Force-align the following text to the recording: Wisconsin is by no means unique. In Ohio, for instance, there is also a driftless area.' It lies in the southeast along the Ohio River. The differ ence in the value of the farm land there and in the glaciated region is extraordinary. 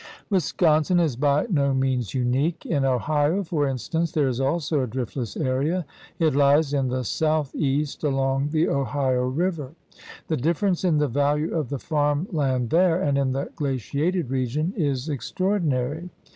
Wisconsin 0.31 0.99
is 0.99 1.15
by 1.15 1.45
no 1.51 1.75
means 1.75 2.15
unique. 2.15 2.65
In 2.65 2.83
Ohio, 2.85 3.43
for 3.43 3.67
instance, 3.67 4.11
there 4.11 4.27
is 4.27 4.39
also 4.41 4.79
a 4.81 4.87
driftless 4.87 5.37
area.' 5.39 5.85
It 6.17 6.33
lies 6.33 6.73
in 6.73 6.87
the 6.87 7.03
southeast 7.03 8.03
along 8.03 8.49
the 8.49 8.67
Ohio 8.67 9.27
River. 9.27 9.73
The 10.27 10.37
differ 10.37 10.65
ence 10.65 10.83
in 10.83 10.97
the 10.97 11.07
value 11.07 11.53
of 11.53 11.69
the 11.69 11.77
farm 11.77 12.27
land 12.31 12.71
there 12.71 12.99
and 12.99 13.15
in 13.15 13.33
the 13.33 13.49
glaciated 13.55 14.31
region 14.31 14.73
is 14.75 15.07
extraordinary. 15.07 16.09